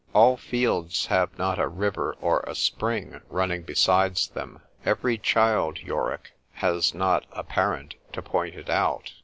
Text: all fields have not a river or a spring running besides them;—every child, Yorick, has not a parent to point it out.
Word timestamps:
all 0.15 0.35
fields 0.35 1.05
have 1.05 1.37
not 1.37 1.59
a 1.59 1.67
river 1.67 2.15
or 2.21 2.39
a 2.47 2.55
spring 2.55 3.21
running 3.29 3.61
besides 3.61 4.29
them;—every 4.29 5.15
child, 5.19 5.77
Yorick, 5.81 6.31
has 6.53 6.95
not 6.95 7.23
a 7.33 7.43
parent 7.43 7.93
to 8.11 8.19
point 8.19 8.55
it 8.55 8.67
out. 8.67 9.13